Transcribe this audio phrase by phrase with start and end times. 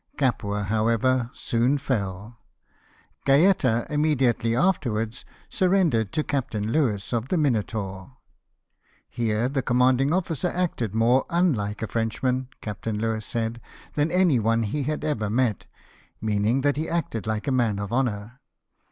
[0.17, 2.39] Capua, however, soon fell
[3.23, 8.17] Gaeta immediately afterwards surrendered to Captain Louis of the Minotaur.
[9.07, 13.61] Here the commanding officer acted more unlike a Frenchman, Captain Louis said,
[13.93, 15.67] than any one he had ever met,
[16.19, 18.39] meaning that he acted like a man of honour.